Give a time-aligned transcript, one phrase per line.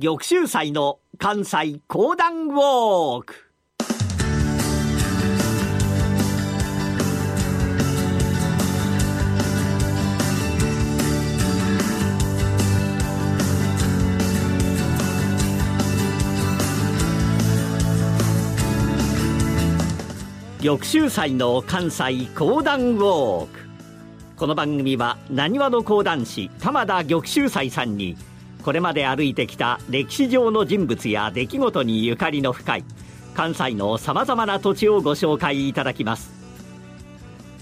[0.00, 3.34] 玉州祭の関西講談ウォーク。
[20.62, 23.58] 玉州祭の関西講談ウォーク。
[24.36, 28.16] この番組はなにわの講談師玉田玉州祭さんに
[28.62, 32.84] これまで歩いてきた歴史上の人物や出来事にゆかりの深い
[33.34, 36.32] 関西のさまざまな土地をご紹介いただきます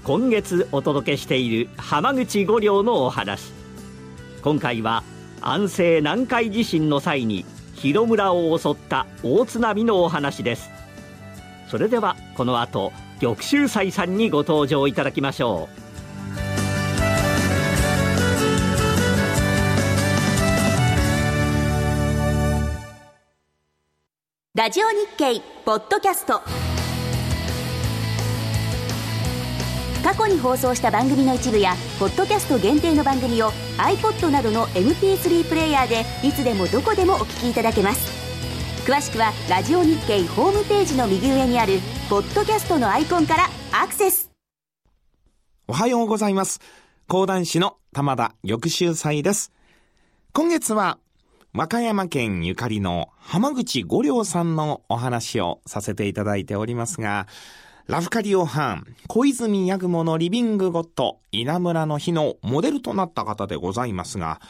[0.04, 3.52] 今月お届けしている浜口五稜のお話
[4.42, 5.02] 今回は
[5.40, 10.70] 安政南海地震の際に広村を襲った大津波のお話です
[11.68, 15.85] それではこの後玉州斎さんにご登場いただきましょう
[24.66, 26.42] ラジオ日経ポッドキャスト。
[30.02, 38.10] 過去に放送した番組の一部やポッドキャスト限定の番組を iPod などの MP3 プレイヤーでいつでもどこでもお聞きいただけます。
[38.84, 41.78] 詳しくはラジオ日経ホームページの右上にある
[42.10, 44.32] ポッドキャストのアイコンからアクセス。
[45.68, 46.60] おはようございます。
[47.06, 49.52] 講談師の玉田玉秀祭です。
[50.32, 50.98] 今月は
[51.56, 57.26] 和歌山県ゆかりの浜口五良さんのお話をさせていただいておりますが、
[57.86, 64.42] ラフカリオハン、小泉八雲のリビングゴッド、稲村の日のモデルとなった方でございますが、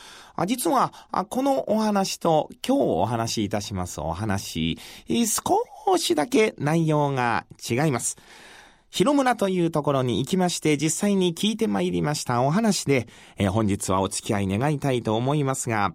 [0.47, 0.93] 実は、
[1.31, 4.77] このお話と今日お話しいたしますお話、
[5.09, 8.17] 少しだけ内容が違います。
[8.91, 13.07] 広村というところに行きまして実際に聞いてまいりましたお話で、
[13.53, 15.95] 本日はお付き合い願いたいと思いますが、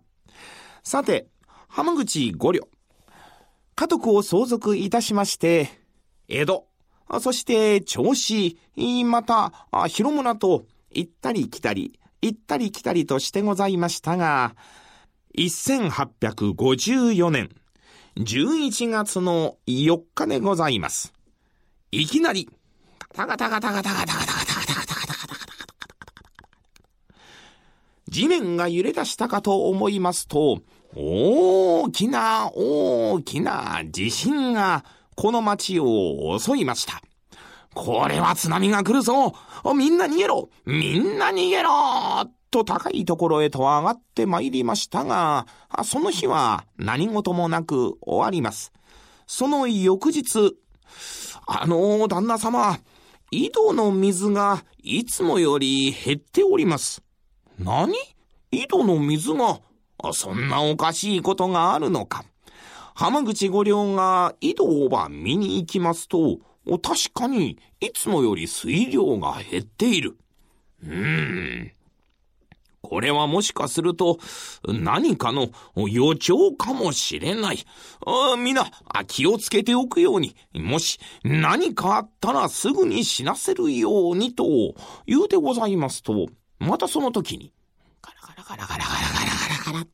[0.83, 1.27] さて、
[1.67, 2.67] 浜口五両。
[3.75, 5.69] 家督を相続いたしまして、
[6.27, 6.65] 江戸、
[7.19, 8.57] そして銚子、
[9.05, 14.55] また、広村と行ったり来たり、行ったり来たりとしてございましたが、
[15.37, 17.49] 1854年
[18.17, 21.13] 11月の4日でございます。
[21.91, 22.49] いきなり、
[23.15, 25.41] ガタガタガタガタガタガタガタガタガタガタガタガタガタ
[28.11, 30.59] 地面が揺れ出したかと思いますと、
[30.93, 34.83] 大きな大きな地震が
[35.15, 37.01] この町を襲いました。
[37.73, 39.33] これは津波が来るぞ
[39.73, 41.71] みんな逃げろみんな逃げろ
[42.51, 45.47] と高いところへと上がって参りましたが、
[45.85, 48.73] その日は何事もなく終わります。
[49.25, 50.57] その翌日、
[51.47, 52.77] あの旦那様、
[53.31, 57.01] 井戸の水がいつもより減っております。
[57.59, 57.93] 何？
[58.51, 59.61] 井戸の水が、
[60.13, 62.25] そんなおかしいことがあるのか。
[62.93, 66.39] 浜口五両が井戸をば見に行きますと、
[66.81, 70.17] 確かにいつもより水量が減っている。
[70.83, 71.71] うーん。
[72.81, 74.19] これはもしかすると
[74.67, 75.49] 何かの
[75.87, 77.59] 予兆かもしれない。
[78.05, 78.69] あみんな
[79.07, 84.43] 気をつけておくように、もし何かあったらすぐに死なせるようにと
[85.05, 86.27] 言うてございますと、
[86.61, 87.51] またその時に、
[88.03, 89.31] ガラガラガラガラガラガラ
[89.65, 89.87] ガラガラ。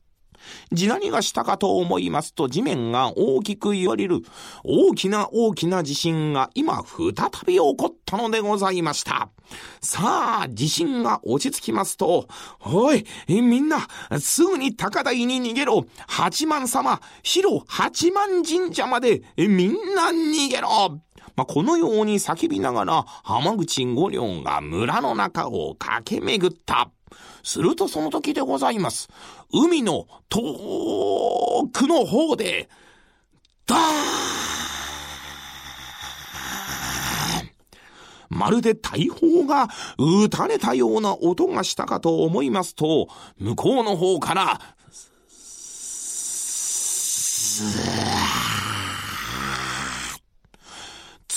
[0.70, 4.20] 地何がしたかと思いますと地面が大きく揺れる
[4.64, 7.12] 大きな大きな地震が今再
[7.46, 9.30] び起こったのでございました。
[9.80, 12.28] さあ、地震が落ち着きますと、
[12.60, 13.88] おい、みんな、
[14.20, 21.00] すぐに高台に逃げろ八幡様、広八幡神社まで、みんな逃げろ
[21.38, 26.90] まあ、このように叫びながら浜口五両が村の中を駆け巡った。
[27.44, 29.08] するとその時でございます。
[29.52, 32.68] 海の遠くの方で、
[33.66, 33.82] ダーン
[38.30, 43.06] まるで大砲が撃たれたような音がしたかと思いますと、
[43.38, 44.60] 向こうの方から、
[45.28, 48.47] スー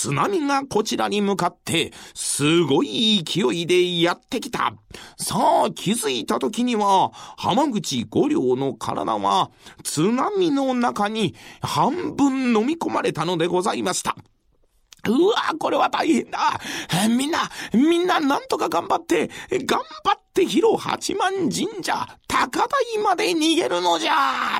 [0.01, 4.73] 津波がこちらに向かって、すごい勢いでやってきた。
[5.15, 5.37] さ
[5.67, 9.51] あ、気づいた時には、浜口五両の体は、
[9.83, 14.15] 津波の中に半分飲み込まれたのでございました。
[15.07, 16.59] うわ、これは大変だ。
[17.07, 24.59] みんな、みんななんとか頑張って、頑張って広八幡神社、高台まで逃げるのじゃ。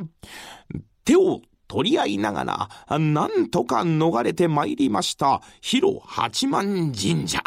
[1.03, 1.41] 手を
[1.71, 2.44] 取り合いなが
[2.89, 7.41] ら、なんとか逃れて参りました、広八幡神社。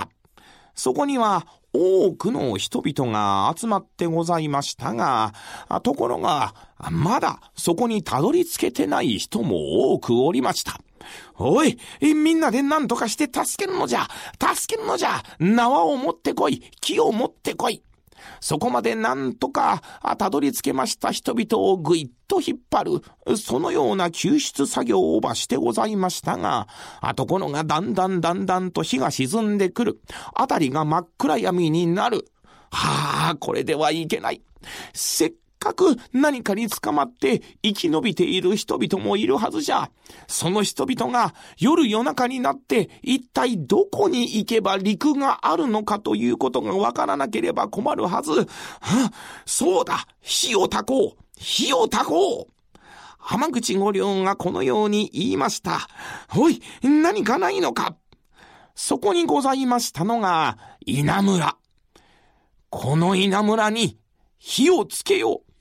[0.74, 5.34] そこには、多くの人々が集まってございましたが、
[5.82, 6.54] ところが、
[6.90, 10.80] まだそこにたどり着けてない人も多くおりました。
[11.36, 14.08] おい、みんなで何とかして助けるのじゃ
[14.54, 17.82] 助けるのじゃ縄を持ってこい木を持ってこい
[18.40, 19.82] そこまでなんとか
[20.18, 26.66] たどり着けました人々をぐいっと引っ張る、そのような救出作業をばしてございましたが、
[27.16, 30.00] ところがだんだんだんだんと火が沈んでくる。
[30.34, 32.26] あたりが真っ暗闇になる。
[32.70, 34.42] はあ、これではいけない。
[34.92, 35.32] せっ
[35.64, 39.90] かく何かに捕まって生き延びている人々もいるはずじゃ。
[40.28, 48.32] その人々が夜夜中になって一体どこに行けば陸があるのかということがわからなければ困るはず。
[48.32, 48.46] は
[49.46, 52.54] そうだ火を焚こう火を焚こう
[53.18, 55.88] 浜口五両がこのように言いました。
[56.36, 57.96] おい、何かないのか
[58.74, 61.56] そこにございましたのが、稲村。
[62.68, 63.98] この稲村に
[64.38, 65.53] 火をつけよう。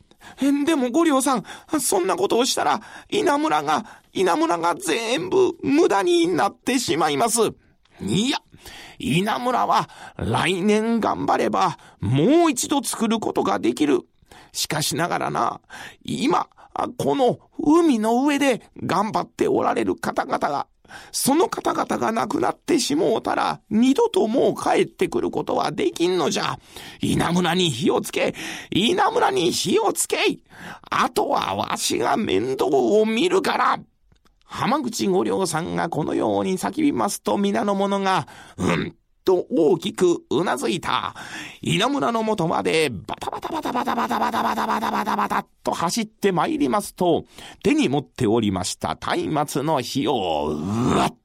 [0.66, 1.44] でも五両さん、
[1.80, 7.40] そんなことをしたら、稲村が、稲村が全部無駄になってしまいます。
[8.02, 8.40] いや、
[9.00, 14.02] 稲村は来年頑張ればもう一度作ることができる。
[14.52, 15.62] しかしながらな、
[16.04, 16.48] 今、
[16.98, 20.68] この海の上で頑張っておられる方々が
[21.12, 26.58] その方々が亡くなってしもうたら、二度ともう帰ってくることはできんのじゃ。
[27.02, 28.36] 稲村に火をつけ、
[28.72, 30.18] 稲村に火をつけ
[30.90, 33.80] あとはわしが面倒を見るから。
[34.46, 38.28] 浜口五両さんがこのように叫びますと皆の者が、
[38.58, 41.16] うんと大きくうなずいた。
[41.62, 47.26] 稲村の元までバタバタバタバタバタバタバタバタバタバタと走って参りますと、
[47.64, 48.98] 手に持っておりました
[49.30, 51.16] 松明の火を、うわっ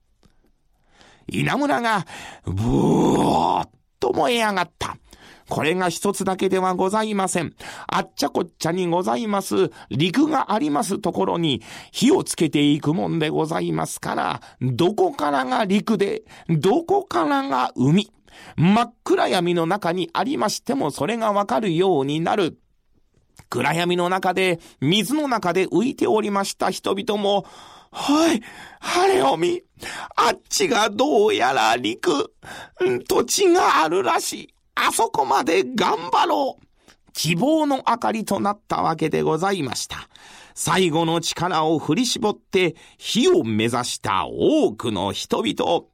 [1.31, 2.07] 稲村が、
[2.45, 3.71] ブーっ
[4.01, 4.97] と燃え上がった。
[5.49, 7.55] これが一つだけではございません。
[7.87, 18.11] あっちゃこっちゃにございます、陸がありますところに火をつけていくもんでございますから、どこからが陸で、どこからが海。
[18.57, 22.59] 真っ暗闇の中にありましてもそれがわかるようになる。
[23.51, 27.47] 暗闇の中で、水の中で浮いておりました人々も、
[27.91, 28.43] はい、
[28.81, 29.63] 晴れを見。
[30.17, 32.35] あっちがどうやら陸、
[33.09, 34.55] 土地があるらしい。
[34.87, 36.69] あそこまで頑張ろう
[37.13, 40.09] 希望の明かりとなったわけでございました。
[40.55, 45.85] 最後の力を振り絞って火を目指した多くの人々。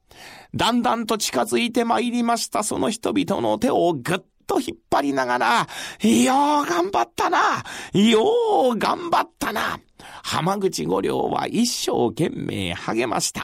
[0.53, 5.67] だんだんと近づいてまいりましたその人々の手をぐっと引っ張りながら、
[6.01, 9.79] よう頑張ったなよう頑張ったな
[10.23, 13.43] 浜口五両は一生懸命励ました。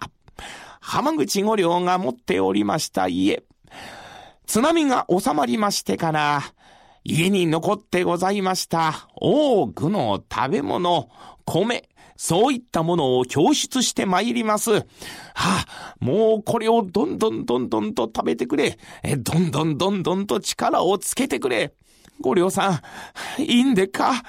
[0.79, 3.43] 浜口五両が持っておりました家。
[4.51, 6.41] 津波が収まりましてから、
[7.05, 11.07] 家に残ってございました多くの食べ物、
[11.45, 11.87] 米、
[12.17, 14.73] そういったものを供出して参ります。
[14.73, 14.81] は
[15.35, 18.77] あ、もうこれをどんどんどんどんと食べてくれ。
[19.03, 21.73] え、どんどんどんどんと力をつけてくれ。
[22.19, 22.81] ご両さ
[23.37, 24.21] ん、いいんでか？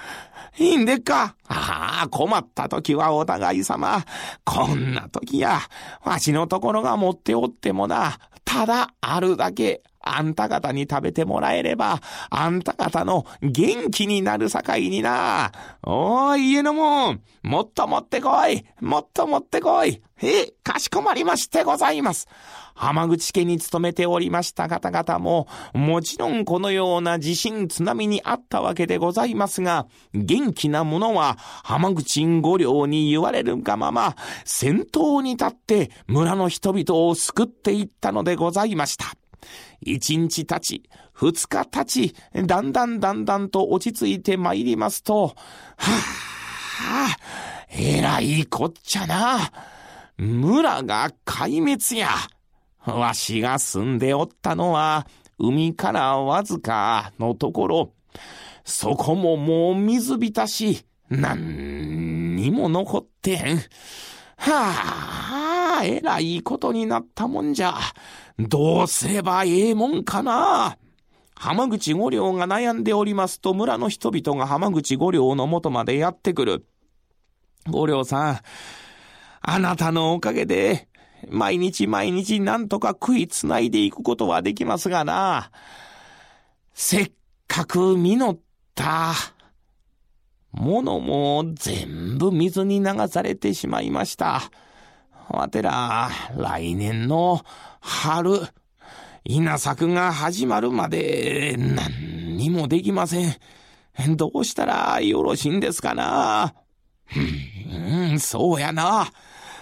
[0.57, 1.35] いいんでか？
[1.49, 4.05] ああ、困った時はお互い様。
[4.45, 5.59] こんな時や、
[6.05, 12.01] わしのところが持っておってもな、ただあるだけあんた方に食べてもらえれば、
[12.31, 15.53] あんた方の元気になるさかいにな。
[15.83, 20.03] おー、家のもん、もっと持ってこい、もっと持ってこい。
[20.23, 22.29] え、かしこまりましてございます。
[22.75, 39.22] 浜口家に勤めておりました方々も、もちろんこのような地震津波にあったわけでございますが、元気な者は浜口五両に言われるがまま、先頭に立って村の人々を救っていったのでございました。
[39.81, 40.83] 一日経ち、
[41.13, 42.15] 二日経ち、
[42.47, 45.35] だんだんだんだんと落ち着いて参りますと、は
[46.81, 47.17] あ、
[47.71, 49.53] えらいこっちゃな。
[50.17, 52.09] 村が壊滅や。
[52.85, 55.07] わしが住んでおったのは、
[55.39, 57.93] 海からわずかのところ、
[58.65, 63.57] そこももう水浸し、なんにも残ってへん。
[63.57, 63.63] は
[64.47, 65.52] あ、
[65.83, 67.75] えらいことになったもんじゃ。
[68.39, 70.77] どうすればええもんかな。
[71.35, 76.67] 浜口五両が悩んでおりますと村の人々が浜口五両の元までやってくる。
[77.69, 78.41] 五両さん、
[79.41, 80.89] あなたのおかげで、
[81.29, 85.51] 毎日毎日なんとか食いつないでいくことはできますがな。
[86.75, 87.13] せっ
[87.47, 88.39] かく実っ
[88.75, 89.15] た
[90.53, 94.43] ものも全部水に流されてしまいました。
[95.33, 97.41] わてら、来年の
[97.81, 98.41] 春、
[99.25, 103.37] 稲作が始まるまで何にもできません。
[104.17, 106.55] どうしたらよろしいんですかな。
[107.15, 109.09] うん、そうやな。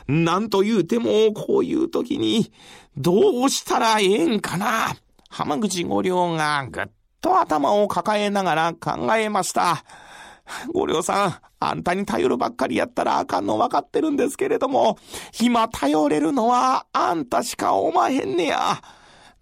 [0.08, 2.52] なんと言うても、こういう時に、
[2.96, 4.96] どうしたらええんかな。
[5.28, 6.84] 浜口五両がぐっ
[7.20, 9.84] と頭を抱えながら考えました。
[10.72, 14.98] 五両さん、あんたに頼るばっかりやったらあかんの分かってるんですけれども、
[15.40, 18.82] 今頼れるのはあんたしかおまへんねや。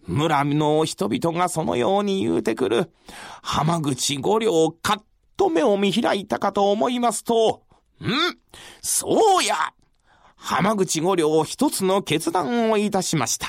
[0.07, 2.91] 村の人々がそのように言うてくる。
[3.43, 5.05] 浜口五両かっ
[5.37, 7.63] と目を見開いたかと思いますと、
[8.01, 8.11] ん
[8.83, 9.55] そうや
[10.35, 13.47] 浜口五両一つの決断をいたしました。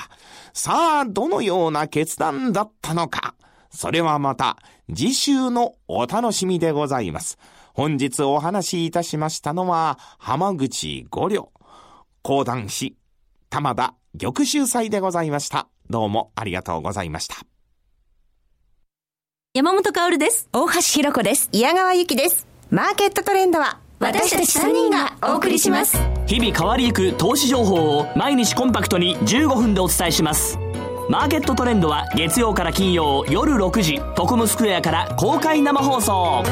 [0.54, 3.36] さあ、どのような決断だったのか。
[3.72, 4.58] それはまた
[4.94, 7.38] 次週のお楽しみでございます。
[7.80, 11.54] 本日お話しいたしましたのは浜口五両。
[12.24, 12.98] 講談師、
[13.50, 15.70] 玉田玉秀祭でございました。
[15.90, 17.38] どうもありがとうございました。
[19.54, 20.50] 山本薫です。
[20.52, 21.50] 大橋弘子です。
[21.54, 22.48] 矢川由紀です。
[22.70, 30.58] マーケットトレンドは私たち3人がお送りします日々変わりゆく投資情報を毎日コンパクトに15分でお伝えします
[31.10, 36.44] マーケットトレンドは月曜から金曜夜6時トコムスクエアから公開生放送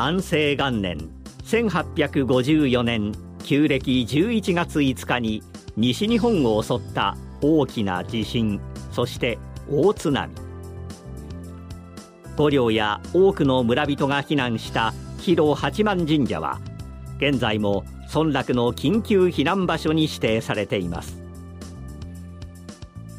[0.00, 0.96] 安政元年
[1.42, 3.12] 1854年
[3.42, 5.42] 旧暦11月5日に
[5.76, 8.60] 西日本を襲った大きな地震
[8.92, 10.32] そして大津波。
[12.36, 16.60] 五稜や多くの村人が避難した広八幡神社は
[17.16, 21.20] 現在も村落の緊急避難場所に指定されています。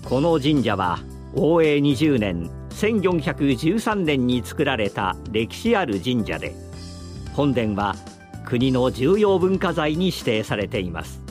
[0.05, 0.99] この神社は
[1.35, 6.68] 応永20年1413年に作られた歴史ある神社で
[7.33, 7.95] 本殿は
[8.45, 11.21] 国の重要文化財に指定されています。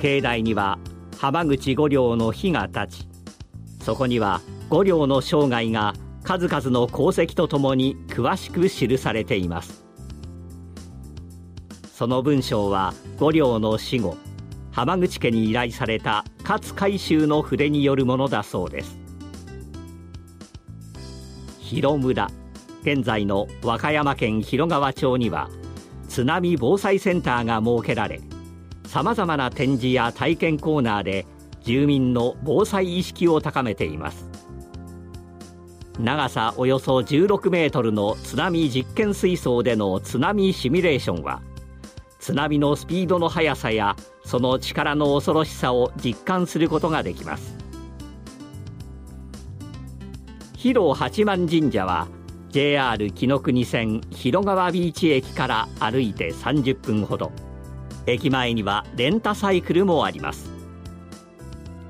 [0.00, 0.78] 境内には
[1.18, 3.08] 浜口五稜の碑が立ち
[3.80, 5.94] そこには五両の生涯が
[6.24, 9.84] 数々の功績とともに詳しく記されています。
[11.92, 14.16] その文章は五両の死後
[14.72, 18.98] 浜口家に依頼された勝海舟の筆によるものだそうです。
[21.60, 22.28] 広村
[22.82, 25.48] 現在の和歌山県広川町には
[26.08, 28.20] 津波防災センターが設けられ
[28.86, 31.24] さまざまな展示や体験コーナーで
[31.62, 34.28] 住民の防災意識を高めています。
[35.98, 41.42] 長さおよそ16メートルの津波実験水槽での津波シミュレーションは
[42.18, 47.56] 津波のスピードの速さやその力の恐ろしさを実感することができます。
[50.56, 52.08] 広八幡神社は
[52.52, 57.32] JR 紀ノ国線広川ビーチ駅から歩いて30分ほど。
[58.04, 60.50] 駅前にはレンタサイクルもあります。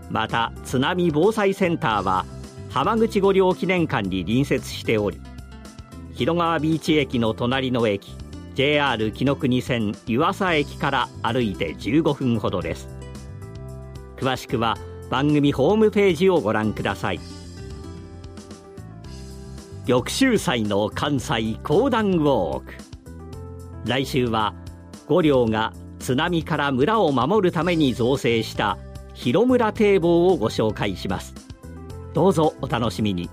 [0.09, 2.25] また津波防災センターは
[2.71, 5.21] 浜口五両記念館に隣接しており
[6.13, 8.15] 広川ビーチ駅の隣の駅
[8.55, 12.89] JR 紀ノ国線湯浅駅から歩いて15分ほどです。
[14.17, 14.77] 詳しくは
[15.11, 17.42] 番組ホームページをご覧ください。
[19.85, 22.75] 玉州祭の関西講談ウォーク。
[23.85, 24.55] 来週は
[25.09, 28.79] 五両が津波から村を守るために造成した
[29.13, 31.35] 広村堤防をご紹介します。
[32.15, 33.29] どうぞお楽しみに。